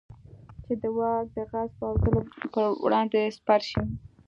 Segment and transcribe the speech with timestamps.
[0.65, 3.81] چې د واک د غصب او ظلم پر وړاندې سپر شي.